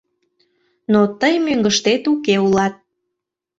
Но 0.91 1.01
тый 1.19 1.33
мӧҥгыштет 1.45 2.03
уке 2.11 2.35
улат. 2.45 2.75